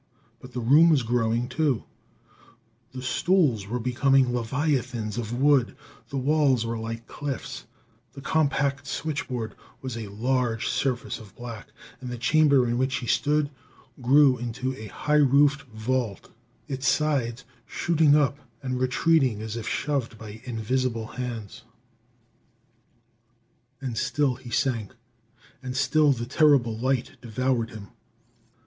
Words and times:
But 0.39 0.53
the 0.53 0.61
room 0.61 0.89
was 0.89 1.03
growing, 1.03 1.47
too: 1.47 1.83
the 2.91 3.03
stools 3.03 3.67
were 3.67 3.77
becoming 3.77 4.33
leviathans 4.33 5.19
of 5.19 5.31
wood, 5.31 5.75
the 6.09 6.17
walls 6.17 6.65
were 6.65 6.75
like 6.79 7.05
cliffs, 7.05 7.67
the 8.13 8.19
compact 8.21 8.87
switchboard 8.87 9.53
was 9.79 9.95
a 9.95 10.07
large 10.07 10.67
surface 10.69 11.19
of 11.19 11.35
black, 11.35 11.67
and 11.99 12.09
the 12.09 12.17
chamber 12.17 12.67
in 12.67 12.79
which 12.79 12.95
he 12.95 13.05
stood 13.05 13.51
grew 14.01 14.39
into 14.39 14.75
a 14.75 14.87
high 14.87 15.17
roofed 15.21 15.67
vault, 15.69 16.31
its 16.67 16.87
sides 16.87 17.45
shooting 17.67 18.15
up 18.15 18.39
and 18.63 18.79
retreating 18.79 19.39
as 19.39 19.55
if 19.55 19.67
shoved 19.67 20.17
by 20.17 20.41
invisible 20.45 21.05
hands. 21.09 21.61
And 23.79 23.95
still 23.95 24.33
he 24.33 24.49
sank, 24.49 24.95
and 25.61 25.77
still 25.77 26.11
the 26.11 26.25
terrible 26.25 26.75
light 26.75 27.17
devoured 27.21 27.69
him. 27.69 27.89